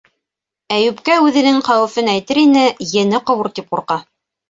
[0.77, 2.67] Әйүпкә үҙенең хәүефен әйтер ине-
[3.05, 4.05] ене ҡубыр тип ҡурҡа.